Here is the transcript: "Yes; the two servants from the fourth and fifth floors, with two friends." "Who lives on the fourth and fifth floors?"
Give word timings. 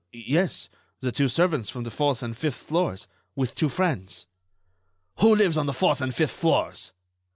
"Yes; 0.13 0.67
the 1.01 1.11
two 1.11 1.27
servants 1.27 1.69
from 1.69 1.83
the 1.83 1.91
fourth 1.91 2.23
and 2.23 2.35
fifth 2.35 2.55
floors, 2.55 3.07
with 3.35 3.53
two 3.53 3.69
friends." 3.69 4.25
"Who 5.19 5.35
lives 5.35 5.57
on 5.57 5.67
the 5.67 5.73
fourth 5.73 6.01
and 6.01 6.11
fifth 6.11 6.31
floors?" 6.31 6.91